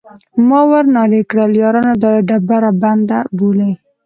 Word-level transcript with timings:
ما 0.47 0.59
ور 0.69 0.85
نارې 0.95 1.21
کړل: 1.29 1.51
یارانو 1.61 1.93
دا 2.03 2.09
ډبره 2.27 2.71
بنده 2.81 3.17
بولئ. 3.37 3.71